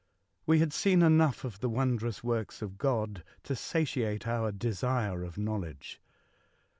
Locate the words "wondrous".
1.69-2.23